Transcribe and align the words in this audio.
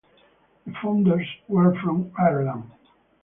The 0.65 0.73
founders 0.81 1.27
were 1.47 1.79
from 1.79 2.11
Ireland. 2.17 2.71